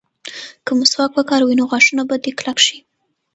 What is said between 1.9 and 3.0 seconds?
به دې کلک شي.